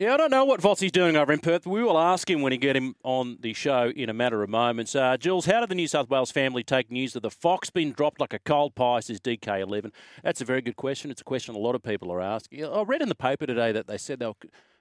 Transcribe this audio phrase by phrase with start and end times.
[0.00, 1.66] Yeah, I don't know what Vossy's doing over in Perth.
[1.66, 4.48] We will ask him when we get him on the show in a matter of
[4.48, 4.96] moments.
[4.96, 7.92] Uh, Jules, how did the New South Wales family take news of the fox being
[7.92, 9.92] dropped like a cold pie, says DK11?
[10.22, 11.10] That's a very good question.
[11.10, 12.64] It's a question a lot of people are asking.
[12.64, 14.32] I read in the paper today that they said they were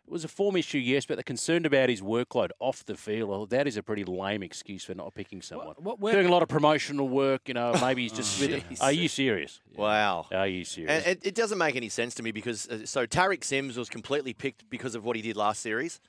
[0.10, 3.30] it was a form issue, yes, but they're concerned about his workload off the field.
[3.30, 5.76] Well, that is a pretty lame excuse for not picking someone.
[5.78, 8.40] What- what Doing a lot of promotional work, you know, maybe he's just.
[8.82, 8.86] Oh.
[8.86, 9.62] Are you serious?
[9.76, 10.26] Wow.
[10.32, 11.06] Are you serious?
[11.06, 13.88] And it, it doesn't make any sense to me because uh, so Tariq Sims was
[13.90, 16.00] completely picked because of what he did last series.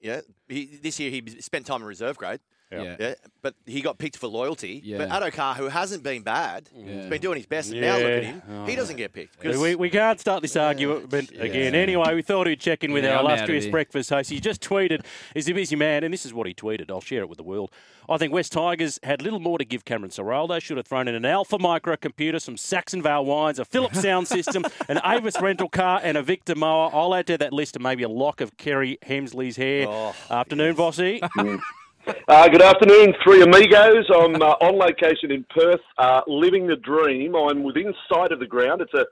[0.00, 2.40] Yeah, he, this year he spent time in reserve grade.
[2.70, 2.96] Yeah.
[2.98, 3.14] Yeah.
[3.42, 4.80] but he got picked for loyalty.
[4.84, 4.98] Yeah.
[4.98, 8.24] But Addo-Carr, who hasn't been bad, has been doing his best, and now look at
[8.24, 8.42] him.
[8.48, 8.66] Yeah.
[8.66, 9.38] He doesn't get picked.
[9.40, 11.74] 'cause- We, we can't start this argument again.
[11.76, 14.30] Anyway, we thought we'd check in with Yeah, our I'm illustrious breakfast host.
[14.30, 16.90] He just tweeted, he's a busy man, and this is what he tweeted.
[16.90, 17.70] I'll share it with the world.
[18.08, 20.60] I think West Tigers had little more to give Cameron Ciraldo.
[20.60, 25.00] Should have thrown in an Alpha microcomputer, some Saxonvale wines, a Philips sound system, an
[25.04, 26.90] Avis rental car, and a Victor mower.
[26.92, 29.86] I'll add to that list and maybe a lock of Kerry Hemsley's hair.
[29.88, 31.20] Oh, Afternoon, Vossy.
[32.06, 34.06] Uh, good afternoon, three amigos.
[34.14, 37.34] I'm uh, on location in Perth, uh, living the dream.
[37.34, 38.80] I'm within sight of the ground.
[38.80, 39.06] It's a,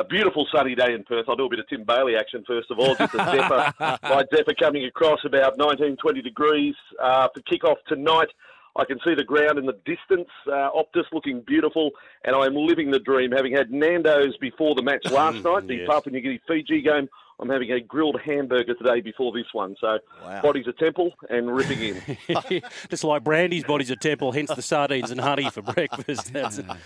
[0.00, 1.26] a beautiful sunny day in Perth.
[1.28, 2.96] I'll do a bit of Tim Bailey action first of all.
[2.96, 3.72] Just a Zephyr,
[4.02, 8.28] my Zephyr coming across about 19, 20 degrees uh, for kick-off tonight.
[8.74, 11.90] I can see the ground in the distance, uh, Optus looking beautiful,
[12.24, 13.30] and I'm living the dream.
[13.30, 15.88] Having had Nando's before the match last night, the yes.
[15.88, 17.08] Papua New Guinea Fiji game,
[17.40, 19.74] I'm having a grilled hamburger today before this one.
[19.80, 20.42] So, Wow.
[20.42, 22.02] body's a temple and ripping in.
[22.88, 26.32] Just like Brandi's body's a temple, hence the sardines and honey for breakfast.
[26.32, 26.68] That's it.
[26.70, 26.76] Uh,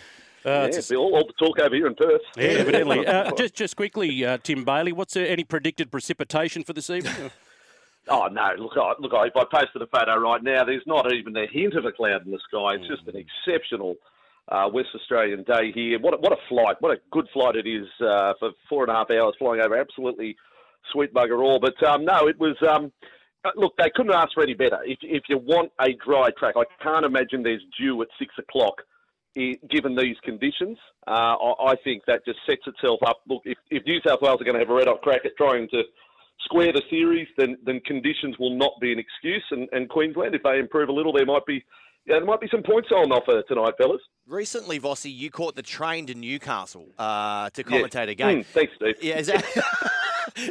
[0.44, 2.20] Yeah, it's a- all, all the talk over here in Perth.
[2.36, 3.06] Yeah, evidently.
[3.06, 7.30] Uh, just, just quickly, uh, Tim Bailey, what's uh, any predicted precipitation for this evening?
[8.08, 8.52] Oh no!
[8.56, 9.12] Look, I, look.
[9.14, 11.90] I, if I posted a photo right now, there's not even a hint of a
[11.90, 12.74] cloud in the sky.
[12.74, 13.96] It's just an exceptional
[14.48, 15.98] uh, West Australian day here.
[15.98, 16.76] What a, what a flight!
[16.80, 19.76] What a good flight it is uh, for four and a half hours flying over
[19.76, 20.36] absolutely
[20.92, 21.58] sweet bugger all.
[21.60, 22.56] But um, no, it was.
[22.68, 22.92] Um,
[23.44, 24.78] uh, look, they couldn't ask for any better.
[24.84, 28.82] If if you want a dry track, I can't imagine there's dew at six o'clock.
[29.70, 33.20] Given these conditions, uh, I, think that just sets itself up.
[33.28, 35.36] Look, if, if New South Wales are going to have a red hot crack at
[35.36, 35.82] trying to
[36.46, 39.44] square the series, then then conditions will not be an excuse.
[39.50, 41.62] And, and Queensland, if they improve a little, there might be
[42.06, 44.00] there might be some points on offer tonight, fellas.
[44.26, 48.42] Recently, Vossi, you caught the train to Newcastle uh, to commentate a game.
[48.42, 48.96] Mm, thanks, Steve.
[49.02, 49.44] Yeah, is that?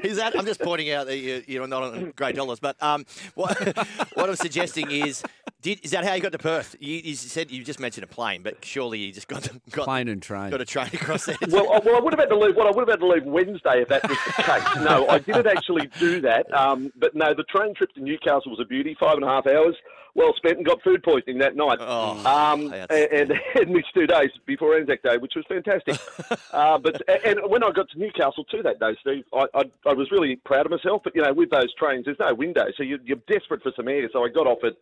[0.03, 0.35] Is that?
[0.35, 3.05] I'm just pointing out that you- you're not on great dollars, but um,
[3.35, 3.55] what,
[4.15, 5.21] what I'm suggesting is,
[5.65, 6.75] did, is that how you got to Perth?
[6.79, 9.85] You, you said you just mentioned a plane, but surely you just got to, got,
[9.85, 10.51] Plane and train.
[10.51, 11.37] got a train across there.
[11.49, 12.55] Well, I, well, I would have had to leave.
[12.55, 14.63] Well, I would have had to leave Wednesday if that was the case.
[14.83, 16.53] No, I didn't actually do that.
[16.53, 18.95] Um, but no, the train trip to Newcastle was a beauty.
[18.99, 19.75] Five and a half hours,
[20.13, 21.79] well spent, and got food poisoning that night.
[21.81, 25.97] Oh, um, and, and, and missed two days before Anzac Day, which was fantastic.
[26.53, 29.93] uh, but and when I got to Newcastle too that day, Steve, I, I, I
[29.93, 31.01] was really proud of myself.
[31.03, 33.87] But you know, with those trains, there's no window, so you, you're desperate for some
[33.87, 34.07] air.
[34.13, 34.73] So I got off at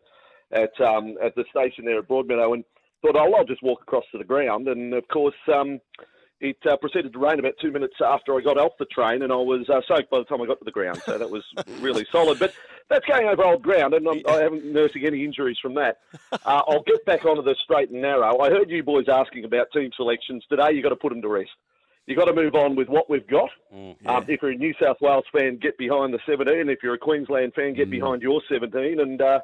[0.52, 2.64] at um, at the station there at Broadmeadow and
[3.02, 4.68] thought, oh, I'll just walk across to the ground.
[4.68, 5.80] And of course, um,
[6.40, 9.32] it uh, proceeded to rain about two minutes after I got off the train, and
[9.32, 11.02] I was uh, soaked by the time I got to the ground.
[11.06, 11.44] So that was
[11.80, 12.38] really solid.
[12.40, 12.54] But
[12.90, 16.00] that's going over old ground, and I'm, I haven't nursing any injuries from that.
[16.32, 18.40] Uh, I'll get back onto the straight and narrow.
[18.40, 20.72] I heard you boys asking about team selections today.
[20.74, 21.52] You've got to put them to rest.
[22.08, 23.50] You've got to move on with what we've got.
[23.74, 26.68] Mm, um, if you're a New South Wales fan, get behind the 17.
[26.68, 27.78] If you're a Queensland fan, Mm.
[27.78, 29.40] get behind your 17 and uh,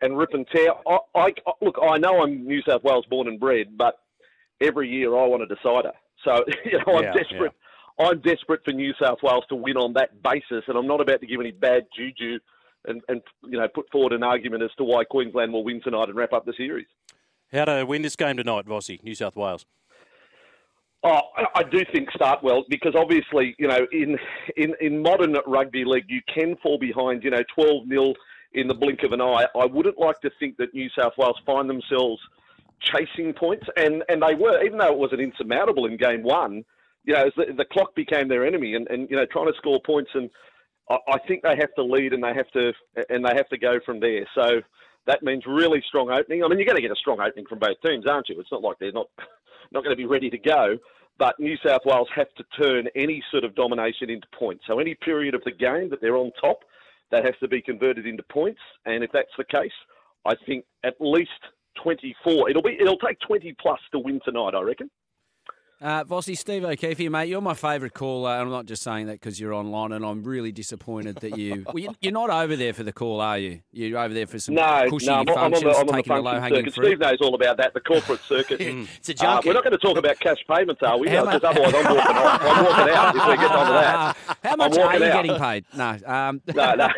[0.00, 0.70] and rip and tear.
[0.86, 4.00] I, I, look, I know I'm New South Wales born and bred, but
[4.60, 5.92] every year I want a decider.
[6.24, 7.52] So you know, I'm Yeah, desperate.
[7.98, 11.20] I'm desperate for New South Wales to win on that basis, and I'm not about
[11.20, 12.38] to give any bad juju
[12.86, 16.08] and, and you know put forward an argument as to why Queensland will win tonight
[16.08, 16.86] and wrap up the series.
[17.52, 19.66] How to win this game tonight, Vossi, New South Wales?
[21.02, 21.20] Oh,
[21.54, 24.18] I- do think start well because obviously, you know, in
[24.56, 28.14] in, in modern rugby league, you can fall behind, you know, 12 0
[28.52, 29.46] in the blink of an eye.
[29.56, 32.20] I wouldn't like to think that New South Wales find themselves
[32.80, 36.64] chasing points, and, and they were, even though it wasn't insurmountable in game one,
[37.04, 39.80] you know, the, the clock became their enemy, and, and you know, trying to score
[39.84, 40.30] points, and
[40.90, 42.72] I, I think they have to lead and they have to
[43.08, 44.26] and they have to go from there.
[44.34, 44.60] So
[45.06, 46.44] that means really strong opening.
[46.44, 48.38] I mean, you're going to get a strong opening from both teams, aren't you?
[48.40, 49.08] It's not like they're not
[49.72, 50.76] not going to be ready to go.
[51.18, 54.64] But New South Wales have to turn any sort of domination into points.
[54.66, 56.60] So any period of the game that they're on top,
[57.10, 58.60] that has to be converted into points.
[58.86, 59.72] And if that's the case,
[60.24, 61.30] I think at least
[61.82, 62.50] 24.
[62.50, 64.54] It'll be it'll take 20 plus to win tonight.
[64.54, 64.90] I reckon.
[65.82, 67.30] Uh, Vossi, Steve O'Keefe here, mate.
[67.30, 70.22] You're my favourite caller, and I'm not just saying that because you're online, and I'm
[70.22, 71.64] really disappointed that you...
[71.72, 73.62] Well, you- you're not over there for the call, are you?
[73.72, 75.92] You're over there for some No, cushy no, I'm, I'm on the, I'm on the
[75.92, 76.74] the function low-hanging circuit.
[76.74, 76.86] fruit.
[76.86, 78.60] Steve knows all about that, the corporate circuit.
[78.98, 81.08] It's a Uh, we're not going to talk about cash payments, are we?
[81.08, 82.40] How Because much- otherwise I'm walking, off.
[82.42, 84.16] I'm walking out if we get onto that.
[84.44, 85.12] How much are you out.
[85.24, 85.64] getting paid?
[85.74, 86.88] No, um, No, no.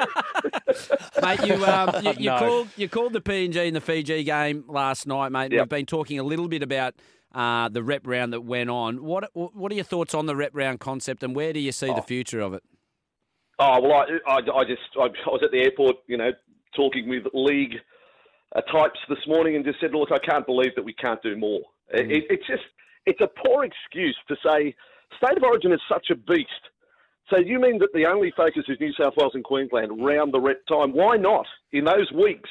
[1.23, 1.47] mate.
[1.47, 2.39] You, um, you, you No.
[2.41, 5.53] called you called the PNG and the Fiji game last night, mate.
[5.53, 5.61] Yep.
[5.61, 6.95] We've been talking a little bit about
[7.35, 9.03] uh, the rep round that went on.
[9.03, 11.93] What what are your thoughts on the rep round concept, and where do you see
[11.93, 12.63] the future of it?
[13.59, 16.31] Oh well, I, I, I just I, I was at the airport, you know,
[16.75, 17.75] talking with league
[18.55, 21.37] uh, types this morning, and just said, look, I can't believe that we can't do
[21.37, 21.61] more.
[21.91, 22.63] It, it, it's just
[23.07, 24.75] it's a poor excuse to say
[25.17, 26.49] state of origin is such a beast.
[27.31, 30.41] So you mean that the only focus is New South Wales and Queensland round the
[30.41, 30.93] rep time?
[30.93, 32.51] Why not in those weeks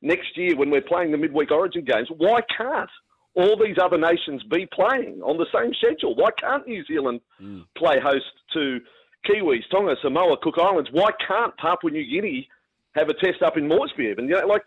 [0.00, 2.08] next year when we're playing the midweek origin games?
[2.16, 2.90] Why can't
[3.36, 6.16] all these other nations be playing on the same schedule?
[6.16, 7.60] Why can't New Zealand hmm.
[7.76, 8.24] play host
[8.54, 8.80] to
[9.28, 10.88] Kiwis, Tonga, Samoa, Cook Islands?
[10.92, 12.48] Why can't Papua New Guinea
[12.94, 14.14] have a test up in Moresby?
[14.16, 14.62] And you know, like,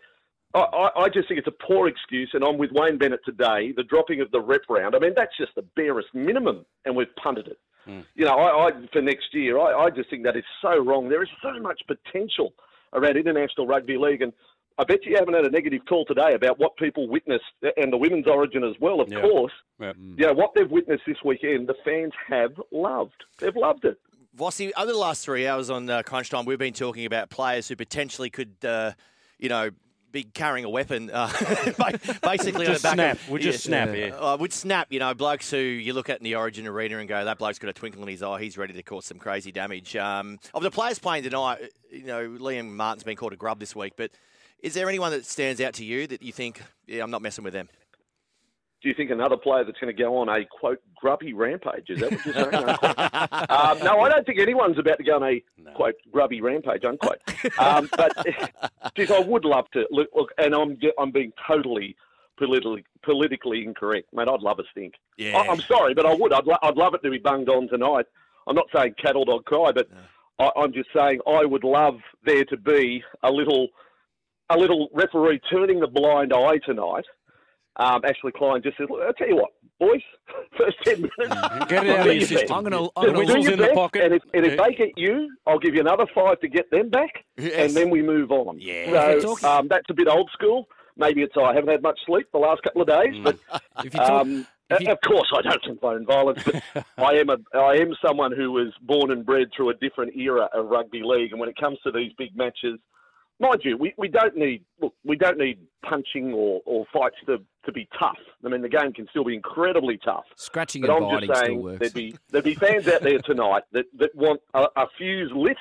[0.54, 3.72] I, I just think it's a poor excuse, and I'm with Wayne Bennett today.
[3.76, 7.14] The dropping of the rep round, I mean, that's just the barest minimum, and we've
[7.22, 7.58] punted it.
[7.84, 8.00] Hmm.
[8.14, 11.08] You know, I, I for next year, I, I just think that is so wrong.
[11.08, 12.52] There is so much potential
[12.92, 14.32] around international rugby league, and
[14.78, 17.44] I bet you haven't had a negative call today about what people witnessed,
[17.76, 19.20] and the women's origin as well, of Yeah.
[19.20, 19.52] course.
[19.78, 19.92] Yeah.
[20.16, 23.24] You know, what they've witnessed this weekend, the fans have loved.
[23.38, 23.98] They've loved it.
[24.38, 27.68] Vossi, over the last three hours on uh, Crunch Time, we've been talking about players
[27.68, 28.92] who potentially could, uh,
[29.38, 29.70] you know,
[30.12, 31.28] be carrying a weapon, uh,
[32.22, 33.16] basically on the Just back snap.
[33.16, 34.06] of, We just snap, yeah.
[34.16, 37.08] Uh, would snap, you know, blokes who you look at in the Origin arena and
[37.08, 38.40] go, that bloke's got a twinkle in his eye.
[38.40, 39.94] He's ready to cause some crazy damage.
[39.96, 41.58] Um, of the players playing tonight,
[41.90, 44.10] you know, Liam Martin's been called a grub this week, but
[44.62, 47.44] is there anyone that stands out to you that you think, yeah, I'm not messing
[47.44, 47.68] with them?
[48.82, 51.90] Do you think another player that's going to go on a quote grubby rampage?
[51.90, 52.50] Is that what you're saying?
[53.50, 55.42] Um, no, I don't think anyone's about to go on a
[55.74, 56.84] quote grubby rampage.
[56.84, 57.18] Unquote.
[57.58, 58.12] Um, but
[58.96, 60.08] geez, I would love to look.
[60.14, 61.94] look and I'm I'm being totally
[62.38, 64.28] politically politically incorrect, mate.
[64.28, 64.94] I'd love a stink.
[65.18, 65.36] Yeah.
[65.36, 66.32] I, I'm sorry, but I would.
[66.32, 68.06] I'd, lo- I'd love it to be bunged on tonight.
[68.46, 69.88] I'm not saying cattle dog cry, but
[70.38, 73.68] I, I'm just saying I would love there to be a little
[74.50, 77.04] a little referee turning the blind eye tonight.
[77.76, 80.02] Um, Ashley Klein just said, Look, I'll tell you what, boys,
[80.58, 81.10] first 10 minutes.
[81.68, 82.36] Get it out of your your system.
[82.40, 82.52] best.
[82.52, 84.02] I'm gonna- I'm Do gonna- your Whistles in the pocket.
[84.02, 84.64] And if, and if Yeah.
[84.66, 87.52] they get you, I'll give you another five to get them back, Yes.
[87.54, 88.58] and then we move on.
[88.60, 89.18] Yeah.
[89.20, 90.68] So um, that's a bit old school.
[90.96, 93.24] Maybe it's I haven't had much sleep the last couple of days, Mm.
[93.24, 93.36] but
[93.84, 94.46] If you talk, um,
[94.80, 96.56] you- of course, I don't condone violence, but
[96.98, 100.50] I am a I am someone who was born and bred through a different era
[100.52, 102.78] of rugby league, and when it comes to these big matches,
[103.40, 107.38] mind you, we, we don't need look, we don't need punching or, or fights to,
[107.64, 108.18] to be tough.
[108.44, 110.24] I mean, the game can still be incredibly tough.
[110.36, 111.78] scratching But and I'm biting just still saying works.
[111.80, 115.56] there'd be there'd be fans out there tonight that, that want a, a fuse lit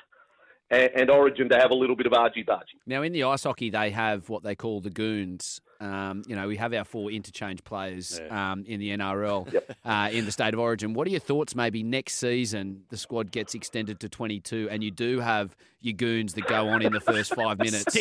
[0.69, 2.77] and, and Origin to have a little bit of argy bargy.
[2.85, 5.61] Now, in the ice hockey, they have what they call the goons.
[5.79, 10.25] Um, you know, we have our four interchange players um, in the NRL uh, in
[10.25, 10.93] the state of origin.
[10.93, 11.55] What are your thoughts?
[11.55, 16.33] Maybe next season the squad gets extended to 22, and you do have your goons
[16.33, 17.95] that go on in the first five minutes.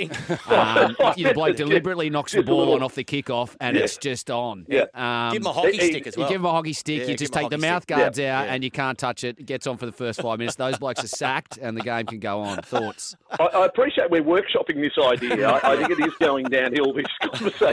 [0.49, 3.85] Um, you the bloke deliberately knocks the ball on off the kickoff, and Yeah.
[3.85, 4.67] it's just on.
[4.69, 4.87] Yeah.
[4.95, 7.17] Um, Give him a hockey stick as you give him a hockey stick, Yeah, you
[7.17, 7.97] just take the mouth stick.
[7.97, 8.41] guards Yeah.
[8.41, 8.55] out, Yeah.
[8.55, 9.39] and you can't touch it.
[9.39, 10.57] It gets on for the first five minutes.
[10.57, 12.49] Those blokes are sacked, and the game can go on.
[12.59, 12.63] on.
[12.63, 13.15] Thoughts?
[13.39, 15.49] I, I appreciate we're workshopping this idea.
[15.49, 17.68] I, I think it is going downhill this conversation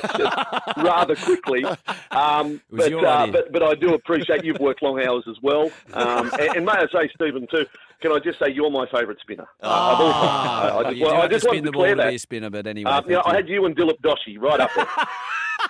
[0.78, 1.64] rather quickly.
[2.12, 5.72] Um, but, uh, but but I do appreciate you've worked long hours as well.
[5.94, 7.66] Um, and, and may I say, Stephen, too.
[8.02, 9.48] Can I just say you're my favourite spinner?
[9.64, 12.20] Uh, I've always- I, I just, well, I just want to declare to a that.
[12.20, 12.92] spinner, but anyway.
[12.92, 14.86] Um, you know, I had you and Dilip Doshi right up there.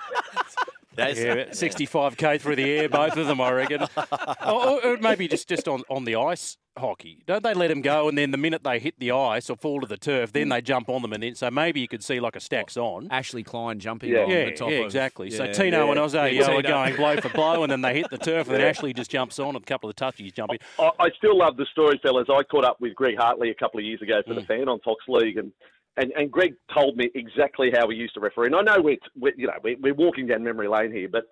[0.96, 3.82] That's, Yeah, 65k through the air, both of them, I reckon.
[4.46, 7.22] or, or maybe just, just on, on the ice hockey.
[7.26, 9.80] Don't they let them go and then the minute they hit the ice or fall
[9.80, 12.20] to the turf, then they jump on them and then so maybe you could see
[12.20, 13.08] like a stacks on.
[13.10, 14.24] Ashley Klein jumping Yeah.
[14.24, 15.30] on Yeah, the top yeah, of- exactly.
[15.30, 15.90] so yeah, Tino yeah.
[15.92, 18.56] and Ozzy Yeah, are going blow for blow, and then they hit the turf, and
[18.56, 20.58] then Ashley just jumps on, and a couple of touchies jump in.
[20.78, 22.26] I, I still love the story, fellas.
[22.30, 24.46] I caught up with Greg Hartley a couple of years ago for the Mm.
[24.46, 25.52] fan on Fox League, and,
[25.96, 28.46] and, and Greg told me exactly how he used to referee.
[28.46, 31.24] And I know we're, we're you know we're, we're walking down memory lane here, but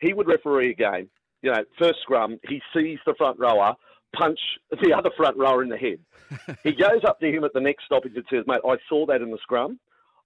[0.00, 1.08] he would referee a game.
[1.42, 3.74] You know, first scrum, he sees the front rower
[4.14, 4.38] punch
[4.82, 5.98] the other front rower in the head.
[6.62, 9.22] he goes up to him at the next stoppage and says, "Mate, I saw that
[9.22, 9.78] in the scrum."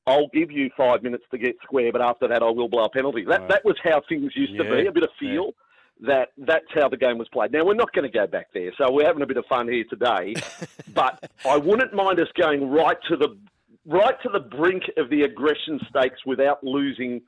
[0.08, 2.88] I'll give you five minutes to get square, but after that, I will blow a
[2.90, 3.24] penalty.
[3.24, 3.48] That Right.
[3.48, 4.86] that was how things used to Yeah, be.
[4.86, 5.52] A bit of feel
[6.00, 7.50] that that's how the game was played.
[7.52, 9.66] Now we're not going to go back there, so we're having a bit of fun
[9.68, 10.34] here today.
[10.94, 13.36] but I wouldn't mind us going right to the
[13.86, 17.22] right to the brink of the aggression stakes without losing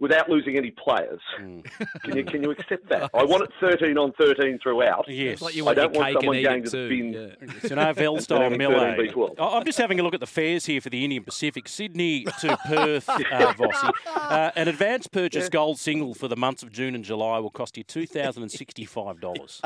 [0.00, 1.20] without losing any players.
[1.40, 1.64] Mm.
[2.02, 3.10] Can you can you accept that?
[3.14, 5.04] I want it thirteen on thirteen throughout.
[5.08, 5.40] Yes.
[5.40, 6.86] Like you I don't want someone going to too.
[6.88, 7.48] spin- Yeah.
[7.62, 9.12] It's an AFL style melee.
[9.38, 11.68] I- I'm just having a look at the fares here for the Indian Pacific.
[11.68, 13.90] Sydney to Perth, uh, Vossi.
[14.06, 17.76] Uh, an advance purchase gold single for the months of June and July will cost
[17.76, 19.60] you $2,065.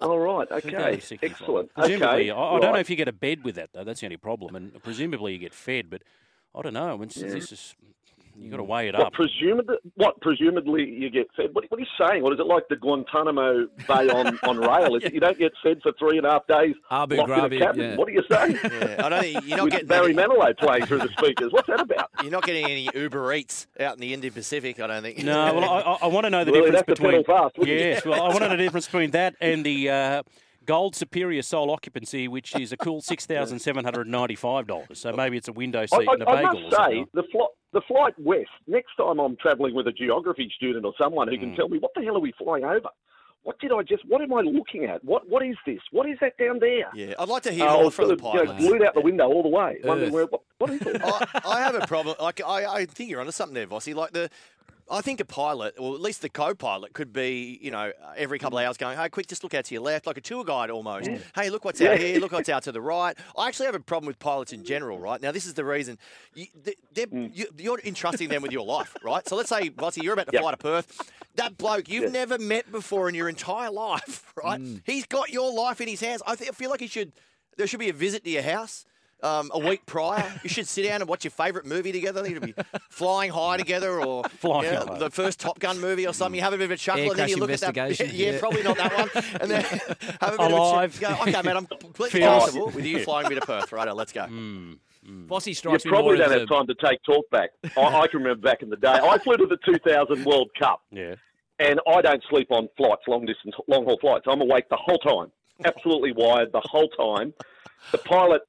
[0.00, 1.72] All right, okay, excellent.
[1.74, 3.84] Presumably, okay, I, I don't know if you get a bed with that, though.
[3.84, 4.54] That's the only problem.
[4.54, 6.02] And presumably you get fed, but
[6.54, 6.88] I don't know.
[6.94, 7.74] I mean, this is,
[8.36, 9.12] you've got to weigh it What, up.
[9.12, 11.50] presumably, what presumably you get fed?
[11.52, 12.22] What, what are you saying?
[12.22, 14.94] What is it like the Guantanamo Bay on, on rail?
[14.96, 17.36] Is it you don't get fed for three and a half days Abu locked in
[17.38, 17.96] Ghraib, a yeah.
[17.96, 18.58] What are you saying?
[18.64, 21.52] yeah, I don't think you're not With getting Barry any, Manilow playing through the speakers.
[21.52, 22.10] What's that about?
[22.22, 24.80] you're not getting any Uber Eats out in the Indian Pacific.
[24.80, 25.22] I don't think.
[25.22, 27.24] No, well, I, I, I want to know the Well, you'd difference have between.
[27.24, 30.22] fast, yes, well, I want to know the difference between that and the uh,
[30.66, 34.98] Gold Superior Sole Occupancy, which is a cool six thousand seven hundred ninety-five dollars.
[34.98, 36.60] So maybe it's a window seat I, and a I bagel.
[36.70, 40.84] must say, the, fl- the flight west, next time I'm travelling with a geography student
[40.84, 42.88] or someone who can tell me, what the hell are we flying over?
[43.42, 45.04] What did I just, what am I looking at?
[45.04, 45.80] What What is this?
[45.90, 46.88] What is that down there?
[46.94, 48.64] Yeah, I'd like to hear Uh, I more from the sort of, you know, pilots.
[48.66, 49.78] glued out the window all the way.
[49.82, 51.00] Where, what, what is it?
[51.04, 52.16] I, I have a problem.
[52.18, 53.94] Like I, I think you're onto something there, Vossi.
[53.94, 54.30] Like the,
[54.90, 58.58] I think a pilot, or at least the co-pilot, could be, you know, every couple
[58.58, 58.68] of hmm.
[58.68, 61.08] hours going, "Hey, quick, just look out to your left," like a tour guide almost.
[61.34, 62.20] Hey, look what's out here.
[62.20, 63.16] Look what's out to the right.
[63.36, 64.98] I actually have a problem with pilots in general.
[64.98, 65.98] Right now, this is the reason.
[66.34, 66.46] You,
[67.08, 67.26] hmm.
[67.32, 69.26] you, you're entrusting them with your life, right?
[69.26, 70.42] So let's say, Vossi, you're about to Yep.
[70.42, 71.12] fly to Perth.
[71.36, 74.60] That bloke you've never met before in your entire life, right?
[74.60, 74.76] Hmm.
[74.84, 76.22] He's got your life in his hands.
[76.26, 77.12] I, th- I feel like he should.
[77.56, 78.84] There should be a visit to your house
[79.22, 80.24] um, a week prior.
[80.42, 82.20] You should sit down and watch your favourite movie together.
[82.20, 84.98] I think it'd be Flying High together or Flying you know, High.
[84.98, 86.36] the first Top Gun movie or something.
[86.36, 87.68] You have a bit of a chuckle Air and then you look at that.
[87.76, 88.38] Investigation, Yeah, yeah.
[88.38, 89.24] probably not that one.
[89.40, 89.62] And then
[90.20, 90.90] have a bit Alive.
[90.94, 91.24] of a chuckle.
[91.26, 93.72] Go, okay, man, I'm completely comfortable with you flying me to Perth.
[93.72, 94.26] Right, let's go.
[94.26, 97.50] Vossi You strikes me more probably don't a- have time to take talk back.
[97.76, 98.88] I, I can remember back in the day.
[98.88, 101.14] I flew to the 2000 World Cup, Yeah.
[101.58, 104.24] and I don't sleep on flights, long distance, long haul flights.
[104.26, 105.30] I'm awake the whole time,
[105.64, 107.34] absolutely wired the whole time.
[107.92, 108.42] The pilot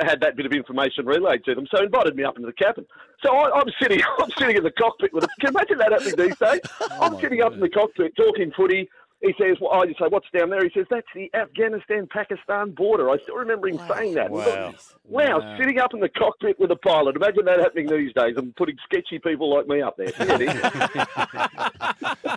[0.00, 2.86] had that bit of information relayed to them, so invited me up into the cabin.
[3.22, 5.24] So I, I'm sitting, I'm sitting in the cockpit with.
[5.24, 6.60] A, can you imagine that happening these days?
[6.96, 8.88] Oh I'm sitting up in the cockpit talking footy.
[9.20, 10.62] He says, well, I just say, what's down there?
[10.62, 13.08] He says, that's the Afghanistan-Pakistan border.
[13.10, 14.30] I still remember him saying that.
[14.30, 14.74] Wow.
[15.08, 17.16] Wow, sitting up in the cockpit with a pilot.
[17.16, 20.12] Imagine that happening these days and putting sketchy people like me up there.
[20.18, 21.10] Yeah.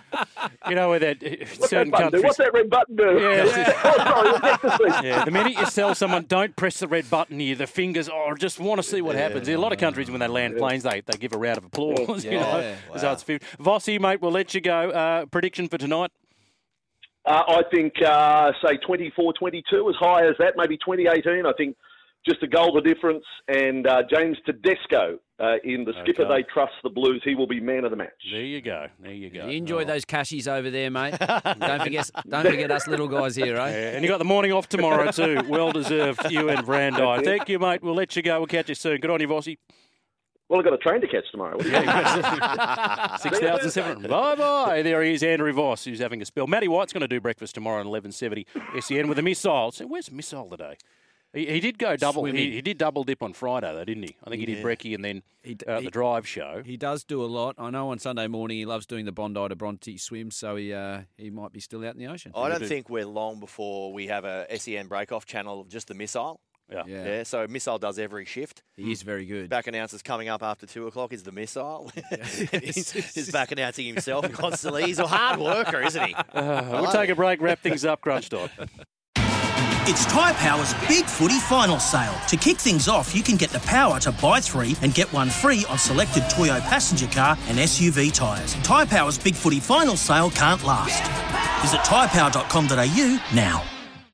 [0.68, 2.26] You know where that uh, What's certain that button do?
[2.26, 3.18] What's that red button do?
[3.20, 3.72] Yeah.
[3.84, 5.06] oh, sorry, we'll get to see.
[5.08, 8.28] Yeah, the minute you tell someone don't press the red button here, the fingers, oh,
[8.30, 9.48] I just want to see what happens.
[9.48, 11.64] In a lot of countries, when they land planes, they, they give a round of
[11.64, 12.24] applause.
[12.28, 12.58] You know,
[12.92, 13.00] Yeah.
[13.00, 14.90] so it's fif- Vossi, mate, we'll let you go.
[14.90, 16.10] Uh, prediction for tonight?
[17.28, 21.44] Uh, I think, uh, say, 24 22, as high as that, maybe 2018.
[21.44, 21.76] I think
[22.26, 23.24] just a goal the difference.
[23.48, 27.20] And uh, James Tedesco uh, in the skipper, they trust the Blues.
[27.24, 28.08] He will be man of the match.
[28.32, 28.86] There you go.
[29.00, 29.46] There you go.
[29.46, 31.18] You enjoy those cashies over there, mate.
[31.18, 33.70] don't forget, don't forget us little guys here, eh?
[33.70, 35.42] Yeah, and you got the morning off tomorrow too.
[35.48, 37.24] Well deserved, you and Brandi.
[37.24, 37.82] Thank you, mate.
[37.82, 38.38] We'll let you go.
[38.38, 39.00] We'll catch you soon.
[39.00, 39.58] Good on you, Vossi.
[40.48, 41.56] Well, I've got a train to catch tomorrow.
[41.56, 41.84] What do you think?
[43.20, 44.02] Six thousand seven.
[44.02, 44.82] Bye bye.
[44.82, 46.46] There he is, Andrew Voss, who's having a spell.
[46.46, 48.46] Matty White's going to do breakfast tomorrow at eleven seventy.
[48.80, 49.72] SEN with a missile.
[49.72, 50.76] So where's missile today?
[51.34, 52.24] He, he did go double.
[52.24, 54.16] He, he did double dip on Friday, though, didn't he?
[54.24, 56.62] I think he did brekkie and then He uh, he- the drive show.
[56.64, 57.54] He does do a lot.
[57.58, 60.72] I know on Sunday morning he loves doing the Bondi to Bronte swim, so he
[60.72, 62.32] uh, he might be still out in the ocean.
[62.34, 62.66] I don't do.
[62.66, 66.40] think we're long before we have a SEN break-off channel of just the missile.
[66.70, 66.82] Yeah.
[66.86, 67.04] Yeah.
[67.04, 68.62] Yeah, so Missile does every shift.
[68.76, 69.48] He is very good.
[69.48, 71.90] Back announcer's coming up after two o'clock is the Missile.
[72.52, 74.84] he's, he's back announcing himself constantly.
[74.84, 76.14] He's a hard worker, isn't he?
[76.14, 78.50] Uh, we'll take a break, wrap things up, crunch time.
[79.90, 82.14] It's Tyre Power's Big Footy Final Sale.
[82.28, 85.30] To kick things off, you can get the power to buy three and get one
[85.30, 88.52] free on selected Toyo passenger car and SUV tyres.
[88.56, 91.02] Tyre Power's Big Footy Final Sale can't last.
[91.62, 93.77] Visit tyrepower.com.au now.